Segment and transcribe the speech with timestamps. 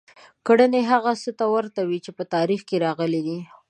[0.47, 3.39] کړنې هغه څه ته ورته دي چې په تاریخ کې راغلي دي.